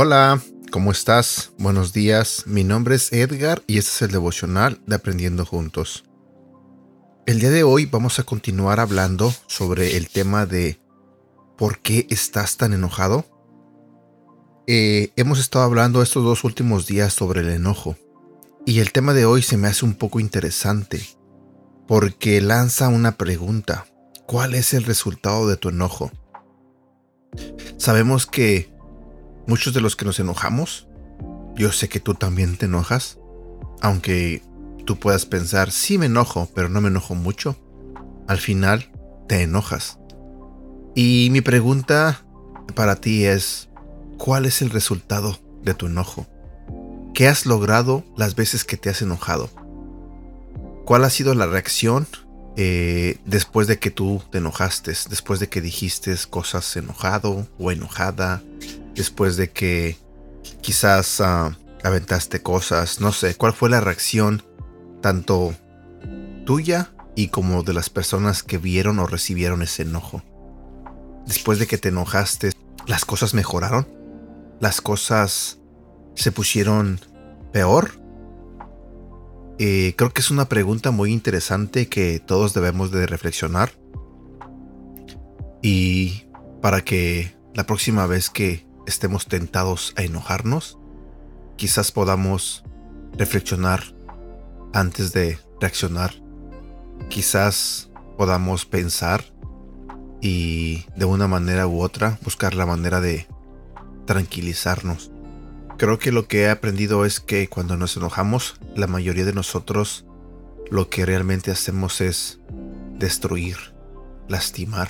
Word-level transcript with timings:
Hola, 0.00 0.40
¿cómo 0.70 0.92
estás? 0.92 1.50
Buenos 1.58 1.92
días, 1.92 2.44
mi 2.46 2.62
nombre 2.62 2.94
es 2.94 3.12
Edgar 3.12 3.64
y 3.66 3.78
este 3.78 3.90
es 3.90 4.02
el 4.02 4.12
devocional 4.12 4.80
de 4.86 4.94
Aprendiendo 4.94 5.44
Juntos. 5.44 6.04
El 7.26 7.40
día 7.40 7.50
de 7.50 7.64
hoy 7.64 7.86
vamos 7.86 8.20
a 8.20 8.22
continuar 8.22 8.78
hablando 8.78 9.34
sobre 9.48 9.96
el 9.96 10.08
tema 10.08 10.46
de 10.46 10.80
¿por 11.56 11.80
qué 11.80 12.06
estás 12.10 12.56
tan 12.56 12.72
enojado? 12.72 13.37
Eh, 14.70 15.14
hemos 15.16 15.38
estado 15.38 15.64
hablando 15.64 16.02
estos 16.02 16.22
dos 16.22 16.44
últimos 16.44 16.86
días 16.86 17.14
sobre 17.14 17.40
el 17.40 17.48
enojo 17.48 17.96
y 18.66 18.80
el 18.80 18.92
tema 18.92 19.14
de 19.14 19.24
hoy 19.24 19.40
se 19.40 19.56
me 19.56 19.66
hace 19.66 19.86
un 19.86 19.94
poco 19.94 20.20
interesante 20.20 21.00
porque 21.86 22.42
lanza 22.42 22.88
una 22.88 23.12
pregunta. 23.12 23.86
¿Cuál 24.26 24.54
es 24.54 24.74
el 24.74 24.84
resultado 24.84 25.48
de 25.48 25.56
tu 25.56 25.70
enojo? 25.70 26.10
Sabemos 27.78 28.26
que 28.26 28.70
muchos 29.46 29.72
de 29.72 29.80
los 29.80 29.96
que 29.96 30.04
nos 30.04 30.20
enojamos, 30.20 30.86
yo 31.56 31.72
sé 31.72 31.88
que 31.88 31.98
tú 31.98 32.12
también 32.12 32.58
te 32.58 32.66
enojas, 32.66 33.18
aunque 33.80 34.42
tú 34.84 34.98
puedas 34.98 35.24
pensar, 35.24 35.70
sí 35.70 35.96
me 35.96 36.06
enojo, 36.06 36.46
pero 36.54 36.68
no 36.68 36.82
me 36.82 36.88
enojo 36.88 37.14
mucho, 37.14 37.56
al 38.26 38.36
final 38.36 38.92
te 39.28 39.40
enojas. 39.40 39.98
Y 40.94 41.30
mi 41.32 41.40
pregunta 41.40 42.26
para 42.74 42.96
ti 42.96 43.24
es, 43.24 43.67
¿cuál 44.18 44.44
es 44.44 44.60
el 44.60 44.70
resultado 44.70 45.38
de 45.62 45.72
tu 45.72 45.86
enojo? 45.86 46.26
¿Qué 47.14 47.28
has 47.28 47.46
logrado 47.46 48.04
las 48.16 48.34
veces 48.34 48.64
que 48.64 48.76
te 48.76 48.90
has 48.90 49.00
enojado? 49.00 49.48
¿Cuál 50.84 51.04
ha 51.04 51.10
sido 51.10 51.34
la 51.34 51.46
reacción 51.46 52.06
eh, 52.56 53.18
después 53.24 53.66
de 53.66 53.78
que 53.78 53.90
tú 53.90 54.22
te 54.30 54.38
enojaste? 54.38 54.92
Después 55.08 55.40
de 55.40 55.48
que 55.48 55.60
dijiste 55.60 56.14
cosas 56.28 56.76
enojado 56.76 57.46
o 57.58 57.70
enojada, 57.72 58.42
después 58.94 59.36
de 59.36 59.50
que 59.50 59.96
quizás 60.60 61.20
ah, 61.20 61.56
aventaste 61.82 62.42
cosas, 62.42 63.00
no 63.00 63.12
sé, 63.12 63.34
cuál 63.34 63.52
fue 63.52 63.70
la 63.70 63.80
reacción 63.80 64.42
tanto 65.00 65.54
tuya 66.44 66.92
y 67.14 67.28
como 67.28 67.62
de 67.62 67.72
las 67.74 67.90
personas 67.90 68.42
que 68.42 68.58
vieron 68.58 68.98
o 68.98 69.06
recibieron 69.06 69.62
ese 69.62 69.82
enojo. 69.82 70.22
Después 71.26 71.58
de 71.58 71.66
que 71.66 71.78
te 71.78 71.90
enojaste, 71.90 72.52
¿las 72.86 73.04
cosas 73.04 73.34
mejoraron? 73.34 73.97
¿Las 74.60 74.80
cosas 74.80 75.60
se 76.14 76.32
pusieron 76.32 77.00
peor? 77.52 78.00
Eh, 79.58 79.94
creo 79.96 80.12
que 80.12 80.20
es 80.20 80.30
una 80.30 80.48
pregunta 80.48 80.90
muy 80.90 81.12
interesante 81.12 81.88
que 81.88 82.20
todos 82.20 82.54
debemos 82.54 82.90
de 82.90 83.06
reflexionar. 83.06 83.72
Y 85.62 86.24
para 86.60 86.82
que 86.82 87.36
la 87.54 87.66
próxima 87.66 88.06
vez 88.06 88.30
que 88.30 88.66
estemos 88.86 89.26
tentados 89.26 89.92
a 89.96 90.02
enojarnos, 90.02 90.78
quizás 91.56 91.92
podamos 91.92 92.64
reflexionar 93.16 93.82
antes 94.72 95.12
de 95.12 95.38
reaccionar. 95.60 96.14
Quizás 97.08 97.90
podamos 98.16 98.64
pensar 98.64 99.24
y 100.20 100.84
de 100.96 101.04
una 101.04 101.28
manera 101.28 101.66
u 101.68 101.80
otra 101.80 102.18
buscar 102.24 102.54
la 102.54 102.66
manera 102.66 103.00
de 103.00 103.28
tranquilizarnos. 104.08 105.10
Creo 105.76 105.98
que 105.98 106.12
lo 106.12 106.26
que 106.28 106.40
he 106.40 106.50
aprendido 106.50 107.04
es 107.04 107.20
que 107.20 107.46
cuando 107.46 107.76
nos 107.76 107.94
enojamos, 107.98 108.56
la 108.74 108.86
mayoría 108.86 109.26
de 109.26 109.34
nosotros 109.34 110.06
lo 110.70 110.88
que 110.88 111.04
realmente 111.04 111.50
hacemos 111.50 112.00
es 112.00 112.40
destruir, 112.98 113.58
lastimar 114.26 114.88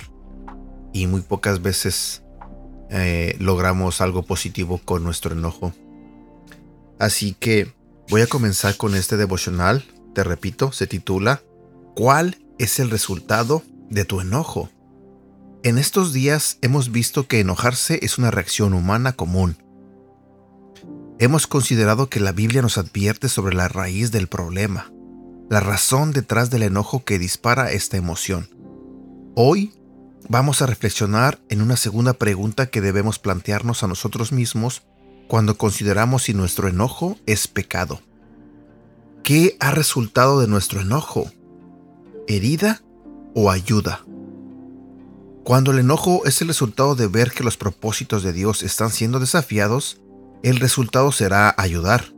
y 0.93 1.09
muy 1.09 1.23
pocas 1.23 1.63
veces 1.63 2.23
eh, 2.91 3.35
logramos 3.41 4.01
algo 4.01 4.23
positivo 4.23 4.81
con 4.85 5.03
nuestro 5.03 5.33
enojo. 5.33 5.73
Así 7.01 7.35
que 7.35 7.75
voy 8.09 8.21
a 8.21 8.29
comenzar 8.29 8.77
con 8.77 8.95
este 8.95 9.17
devocional. 9.17 9.85
Te 10.15 10.23
repito, 10.23 10.71
se 10.71 10.87
titula 10.87 11.43
¿Cuál 11.97 12.39
es 12.61 12.79
el 12.79 12.89
resultado 12.91 13.65
de 13.91 14.05
tu 14.05 14.21
enojo? 14.21 14.71
En 15.65 15.77
estos 15.77 16.13
días 16.13 16.59
hemos 16.63 16.93
visto 16.93 17.27
que 17.27 17.41
enojarse 17.41 17.99
es 18.03 18.17
una 18.17 18.31
reacción 18.31 18.75
humana 18.75 19.15
común. 19.15 19.57
Hemos 21.19 21.49
considerado 21.49 22.09
que 22.09 22.21
la 22.21 22.31
Biblia 22.31 22.63
nos 22.63 22.79
advierte 22.79 23.29
sobre 23.29 23.57
la 23.57 23.67
raíz 23.67 24.13
del 24.13 24.29
problema, 24.29 24.93
la 25.51 25.59
razón 25.59 26.13
detrás 26.13 26.51
del 26.51 26.63
enojo 26.63 27.05
que 27.05 27.19
dispara 27.19 27.73
esta 27.73 27.97
emoción. 27.97 28.49
Hoy 29.35 29.73
vamos 30.29 30.63
a 30.63 30.67
reflexionar 30.67 31.41
en 31.49 31.61
una 31.61 31.77
segunda 31.77 32.13
pregunta 32.13 32.67
que 32.67 32.81
debemos 32.81 33.19
plantearnos 33.19 33.83
a 33.83 33.89
nosotros 33.89 34.31
mismos 34.31 34.83
cuando 35.27 35.59
consideramos 35.59 36.23
si 36.23 36.35
nuestro 36.35 36.69
enojo 36.69 37.19
es 37.27 37.49
pecado. 37.49 38.01
¿Qué 39.25 39.57
ha 39.59 39.73
resultado 39.73 40.39
de 40.41 40.47
nuestro 40.47 40.81
enojo? 40.81 41.33
¿Herida 42.29 42.81
o 43.35 43.51
ayuda? 43.51 44.05
Cuando 45.49 45.71
el 45.71 45.79
enojo 45.79 46.27
es 46.27 46.43
el 46.43 46.49
resultado 46.49 46.95
de 46.95 47.07
ver 47.07 47.31
que 47.31 47.43
los 47.43 47.57
propósitos 47.57 48.23
de 48.23 48.35
Dios 48.35 48.63
están 48.63 48.91
siendo 48.91 49.19
desafiados, 49.19 49.99
el 50.43 50.61
resultado 50.61 51.11
será 51.11 51.55
ayudar. 51.57 52.13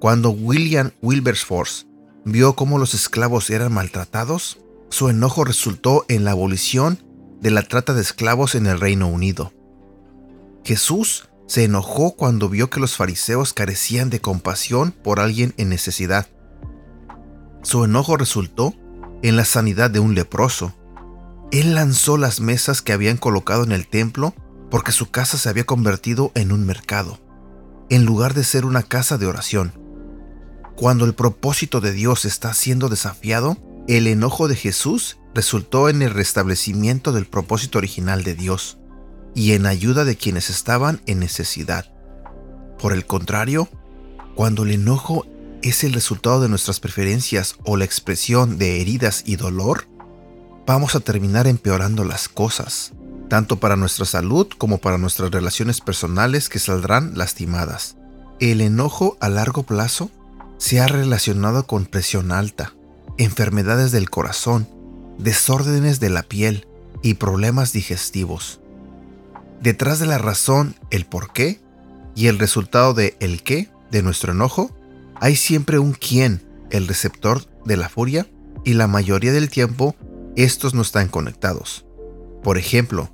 Cuando 0.00 0.30
William 0.30 0.90
Wilberforce 1.02 1.86
vio 2.24 2.56
cómo 2.56 2.78
los 2.78 2.94
esclavos 2.94 3.48
eran 3.48 3.72
maltratados, 3.72 4.58
su 4.90 5.08
enojo 5.08 5.44
resultó 5.44 6.04
en 6.08 6.24
la 6.24 6.32
abolición 6.32 6.98
de 7.40 7.52
la 7.52 7.62
trata 7.62 7.94
de 7.94 8.02
esclavos 8.02 8.56
en 8.56 8.66
el 8.66 8.80
Reino 8.80 9.06
Unido. 9.06 9.52
Jesús 10.64 11.28
se 11.46 11.62
enojó 11.62 12.16
cuando 12.16 12.48
vio 12.48 12.70
que 12.70 12.80
los 12.80 12.96
fariseos 12.96 13.52
carecían 13.52 14.10
de 14.10 14.20
compasión 14.20 14.90
por 14.90 15.20
alguien 15.20 15.54
en 15.58 15.68
necesidad. 15.68 16.26
Su 17.62 17.84
enojo 17.84 18.16
resultó 18.16 18.74
en 19.22 19.36
la 19.36 19.44
sanidad 19.44 19.92
de 19.92 20.00
un 20.00 20.16
leproso. 20.16 20.74
Él 21.52 21.74
lanzó 21.74 22.16
las 22.16 22.40
mesas 22.40 22.80
que 22.80 22.94
habían 22.94 23.18
colocado 23.18 23.62
en 23.62 23.72
el 23.72 23.86
templo 23.86 24.34
porque 24.70 24.90
su 24.90 25.10
casa 25.10 25.36
se 25.36 25.50
había 25.50 25.64
convertido 25.64 26.32
en 26.34 26.50
un 26.50 26.64
mercado, 26.64 27.20
en 27.90 28.06
lugar 28.06 28.32
de 28.32 28.42
ser 28.42 28.64
una 28.64 28.82
casa 28.82 29.18
de 29.18 29.26
oración. 29.26 29.74
Cuando 30.76 31.04
el 31.04 31.14
propósito 31.14 31.82
de 31.82 31.92
Dios 31.92 32.24
está 32.24 32.54
siendo 32.54 32.88
desafiado, 32.88 33.58
el 33.86 34.06
enojo 34.06 34.48
de 34.48 34.56
Jesús 34.56 35.18
resultó 35.34 35.90
en 35.90 36.00
el 36.00 36.08
restablecimiento 36.08 37.12
del 37.12 37.26
propósito 37.26 37.76
original 37.76 38.24
de 38.24 38.34
Dios 38.34 38.78
y 39.34 39.52
en 39.52 39.66
ayuda 39.66 40.06
de 40.06 40.16
quienes 40.16 40.48
estaban 40.48 41.02
en 41.04 41.18
necesidad. 41.18 41.92
Por 42.78 42.94
el 42.94 43.04
contrario, 43.04 43.68
cuando 44.34 44.62
el 44.62 44.70
enojo 44.70 45.26
es 45.60 45.84
el 45.84 45.92
resultado 45.92 46.40
de 46.40 46.48
nuestras 46.48 46.80
preferencias 46.80 47.56
o 47.64 47.76
la 47.76 47.84
expresión 47.84 48.56
de 48.56 48.80
heridas 48.80 49.22
y 49.26 49.36
dolor, 49.36 49.86
vamos 50.66 50.94
a 50.94 51.00
terminar 51.00 51.46
empeorando 51.46 52.04
las 52.04 52.28
cosas, 52.28 52.92
tanto 53.28 53.58
para 53.58 53.76
nuestra 53.76 54.04
salud 54.04 54.48
como 54.58 54.78
para 54.78 54.98
nuestras 54.98 55.30
relaciones 55.30 55.80
personales 55.80 56.48
que 56.48 56.58
saldrán 56.58 57.16
lastimadas. 57.16 57.96
El 58.40 58.60
enojo 58.60 59.16
a 59.20 59.28
largo 59.28 59.62
plazo 59.64 60.10
se 60.58 60.80
ha 60.80 60.86
relacionado 60.86 61.66
con 61.66 61.86
presión 61.86 62.32
alta, 62.32 62.74
enfermedades 63.18 63.92
del 63.92 64.10
corazón, 64.10 64.68
desórdenes 65.18 66.00
de 66.00 66.10
la 66.10 66.22
piel 66.22 66.66
y 67.02 67.14
problemas 67.14 67.72
digestivos. 67.72 68.60
Detrás 69.60 69.98
de 69.98 70.06
la 70.06 70.18
razón, 70.18 70.76
el 70.90 71.06
por 71.06 71.32
qué 71.32 71.60
y 72.14 72.26
el 72.26 72.38
resultado 72.38 72.94
de 72.94 73.16
el 73.20 73.42
qué 73.42 73.70
de 73.90 74.02
nuestro 74.02 74.32
enojo, 74.32 74.70
hay 75.20 75.36
siempre 75.36 75.78
un 75.78 75.92
quién, 75.92 76.42
el 76.70 76.88
receptor 76.88 77.44
de 77.64 77.76
la 77.76 77.88
furia, 77.88 78.26
y 78.64 78.74
la 78.74 78.86
mayoría 78.86 79.32
del 79.32 79.50
tiempo 79.50 79.96
estos 80.36 80.74
no 80.74 80.82
están 80.82 81.08
conectados. 81.08 81.86
Por 82.42 82.58
ejemplo, 82.58 83.10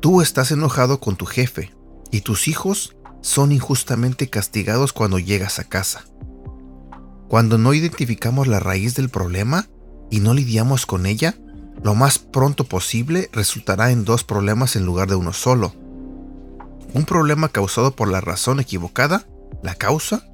tú 0.00 0.20
estás 0.20 0.50
enojado 0.50 1.00
con 1.00 1.16
tu 1.16 1.26
jefe 1.26 1.72
y 2.10 2.20
tus 2.20 2.48
hijos 2.48 2.96
son 3.22 3.52
injustamente 3.52 4.28
castigados 4.28 4.92
cuando 4.92 5.18
llegas 5.18 5.58
a 5.58 5.64
casa. 5.64 6.04
Cuando 7.28 7.58
no 7.58 7.74
identificamos 7.74 8.48
la 8.48 8.60
raíz 8.60 8.94
del 8.94 9.08
problema 9.08 9.68
y 10.10 10.20
no 10.20 10.34
lidiamos 10.34 10.86
con 10.86 11.06
ella, 11.06 11.36
lo 11.82 11.94
más 11.94 12.18
pronto 12.18 12.64
posible 12.64 13.30
resultará 13.32 13.90
en 13.90 14.04
dos 14.04 14.24
problemas 14.24 14.76
en 14.76 14.84
lugar 14.84 15.08
de 15.08 15.14
uno 15.14 15.32
solo. 15.32 15.74
Un 16.92 17.04
problema 17.04 17.48
causado 17.48 17.94
por 17.94 18.08
la 18.08 18.20
razón 18.20 18.60
equivocada, 18.60 19.26
la 19.62 19.74
causa, 19.74 20.29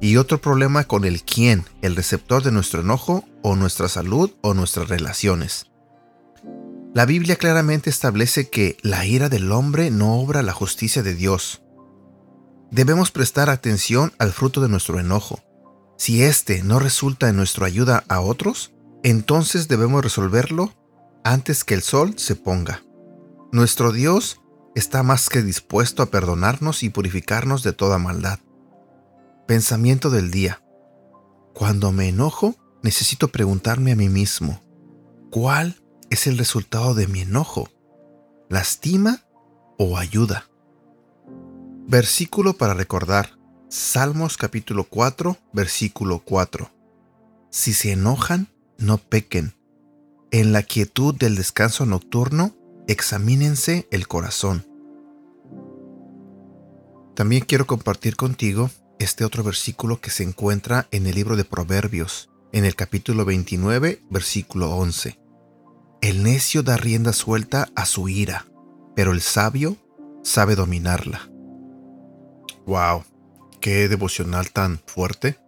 y 0.00 0.16
otro 0.16 0.40
problema 0.40 0.84
con 0.84 1.04
el 1.04 1.22
quién, 1.22 1.64
el 1.82 1.96
receptor 1.96 2.42
de 2.42 2.52
nuestro 2.52 2.80
enojo 2.80 3.24
o 3.42 3.56
nuestra 3.56 3.88
salud 3.88 4.30
o 4.42 4.54
nuestras 4.54 4.88
relaciones. 4.88 5.66
La 6.94 7.04
Biblia 7.04 7.36
claramente 7.36 7.90
establece 7.90 8.48
que 8.48 8.76
la 8.82 9.04
ira 9.04 9.28
del 9.28 9.52
hombre 9.52 9.90
no 9.90 10.18
obra 10.18 10.42
la 10.42 10.52
justicia 10.52 11.02
de 11.02 11.14
Dios. 11.14 11.62
debemos 12.70 13.10
prestar 13.10 13.48
atención 13.48 14.12
al 14.18 14.32
fruto 14.32 14.60
de 14.60 14.68
nuestro 14.68 15.00
enojo. 15.00 15.40
Si 15.96 16.22
éste 16.22 16.62
no 16.62 16.78
resulta 16.78 17.28
en 17.28 17.36
nuestra 17.36 17.66
ayuda 17.66 18.04
a 18.08 18.20
otros, 18.20 18.72
entonces 19.02 19.68
debemos 19.68 20.02
resolverlo 20.02 20.74
antes 21.24 21.64
que 21.64 21.74
el 21.74 21.82
sol 21.82 22.14
se 22.18 22.36
ponga. 22.36 22.82
Nuestro 23.52 23.90
Dios 23.92 24.40
está 24.74 25.02
más 25.02 25.28
que 25.28 25.42
dispuesto 25.42 26.02
a 26.02 26.10
perdonarnos 26.10 26.82
y 26.82 26.90
purificarnos 26.90 27.62
de 27.62 27.72
toda 27.72 27.98
maldad. 27.98 28.38
Pensamiento 29.48 30.10
del 30.10 30.30
día. 30.30 30.62
Cuando 31.54 31.90
me 31.90 32.10
enojo, 32.10 32.54
necesito 32.82 33.28
preguntarme 33.28 33.92
a 33.92 33.96
mí 33.96 34.10
mismo, 34.10 34.62
¿cuál 35.30 35.80
es 36.10 36.26
el 36.26 36.36
resultado 36.36 36.92
de 36.92 37.06
mi 37.06 37.22
enojo? 37.22 37.70
¿Lastima 38.50 39.22
o 39.78 39.96
ayuda? 39.96 40.50
Versículo 41.86 42.58
para 42.58 42.74
recordar. 42.74 43.38
Salmos 43.70 44.36
capítulo 44.36 44.84
4, 44.84 45.38
versículo 45.54 46.18
4. 46.18 46.70
Si 47.50 47.72
se 47.72 47.92
enojan, 47.92 48.48
no 48.76 48.98
pequen. 48.98 49.54
En 50.30 50.52
la 50.52 50.62
quietud 50.62 51.14
del 51.14 51.36
descanso 51.36 51.86
nocturno, 51.86 52.54
examínense 52.86 53.88
el 53.92 54.08
corazón. 54.08 54.66
También 57.14 57.46
quiero 57.46 57.66
compartir 57.66 58.14
contigo 58.14 58.68
este 58.98 59.24
otro 59.24 59.44
versículo 59.44 60.00
que 60.00 60.10
se 60.10 60.24
encuentra 60.24 60.88
en 60.90 61.06
el 61.06 61.14
libro 61.14 61.36
de 61.36 61.44
Proverbios, 61.44 62.30
en 62.52 62.64
el 62.64 62.74
capítulo 62.74 63.24
29, 63.24 64.02
versículo 64.10 64.74
11. 64.76 65.18
El 66.00 66.22
necio 66.22 66.62
da 66.62 66.76
rienda 66.76 67.12
suelta 67.12 67.68
a 67.76 67.86
su 67.86 68.08
ira, 68.08 68.46
pero 68.96 69.12
el 69.12 69.20
sabio 69.20 69.76
sabe 70.22 70.56
dominarla. 70.56 71.30
Wow, 72.66 73.04
qué 73.60 73.88
devocional 73.88 74.50
tan 74.50 74.80
fuerte, 74.86 75.38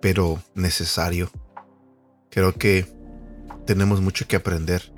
pero 0.00 0.42
necesario. 0.54 1.30
Creo 2.30 2.54
que 2.54 2.86
tenemos 3.64 4.00
mucho 4.00 4.26
que 4.26 4.36
aprender 4.36 4.92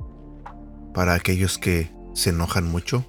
para 0.94 1.14
aquellos 1.14 1.58
que 1.58 1.90
se 2.14 2.30
enojan 2.30 2.66
mucho 2.66 3.04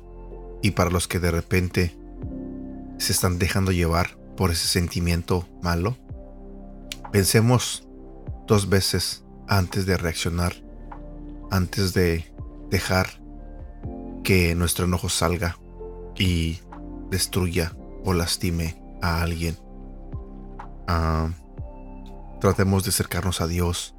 y 0.62 0.72
para 0.72 0.90
los 0.90 1.08
que 1.08 1.20
de 1.20 1.32
repente 1.32 1.96
se 2.98 3.14
están 3.14 3.40
dejando 3.40 3.72
llevar 3.72 4.18
por 4.36 4.52
ese 4.52 4.68
sentimiento 4.68 5.48
malo. 5.62 5.98
Pensemos 7.12 7.88
dos 8.48 8.70
veces 8.70 9.24
antes 9.48 9.86
de 9.86 9.98
reaccionar, 9.98 10.54
antes 11.52 11.94
de 11.94 12.26
dejar 12.70 13.08
que 14.24 14.56
nuestro 14.56 14.86
enojo 14.86 15.10
salga 15.10 15.58
y 16.18 16.60
destruya 17.10 17.76
o 18.04 18.14
lastime 18.14 18.82
a 19.02 19.22
alguien. 19.22 19.58
Ah, 20.88 21.30
tratemos 22.42 22.84
de 22.84 22.90
acercarnos 22.90 23.42
a 23.42 23.48
Dios. 23.48 23.96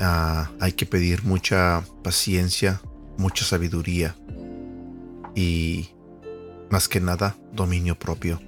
Ah, 0.00 0.50
hay 0.60 0.72
que 0.72 0.86
pedir 0.86 1.24
mucha 1.24 1.84
paciencia, 2.02 2.80
mucha 3.16 3.44
sabiduría 3.44 4.16
y 5.34 5.90
más 6.70 6.88
que 6.88 7.00
nada 7.00 7.36
dominio 7.52 7.98
propio. 7.98 8.40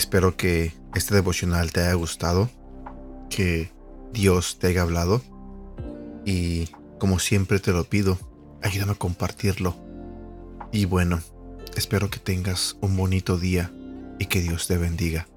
Espero 0.00 0.34
que 0.34 0.72
este 0.94 1.14
devocional 1.14 1.72
te 1.72 1.80
haya 1.80 1.92
gustado, 1.92 2.48
que 3.28 3.70
Dios 4.14 4.58
te 4.58 4.68
haya 4.68 4.80
hablado 4.80 5.20
y 6.24 6.68
como 6.98 7.18
siempre 7.18 7.60
te 7.60 7.72
lo 7.72 7.84
pido, 7.84 8.18
ayúdame 8.62 8.92
a 8.92 8.94
compartirlo. 8.94 9.76
Y 10.72 10.86
bueno, 10.86 11.20
Espero 11.76 12.10
que 12.10 12.18
tengas 12.18 12.76
un 12.80 12.96
bonito 12.96 13.38
día 13.38 13.72
y 14.18 14.26
que 14.26 14.40
Dios 14.40 14.66
te 14.66 14.76
bendiga. 14.76 15.28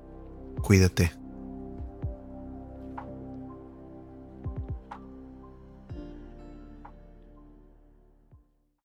Cuídate. 0.61 1.22